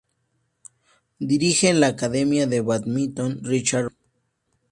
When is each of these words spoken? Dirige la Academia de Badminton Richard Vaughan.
Dirige 1.31 1.75
la 1.75 1.85
Academia 1.93 2.47
de 2.47 2.59
Badminton 2.59 3.37
Richard 3.43 3.91
Vaughan. 3.93 4.09